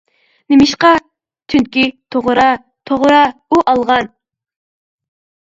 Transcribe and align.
-نېمىشقا؟ 0.53 0.89
-چۈنكى. 1.01 1.83
توغرا، 2.15 2.47
توغرا، 2.91 3.21
ئۇ 3.51 3.63
ئالغان. 3.73 4.11